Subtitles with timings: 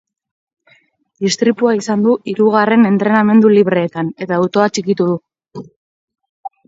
[1.29, 5.67] Istripua izan du hirugarren entrenamendu libreetan eta autoa txikitu du.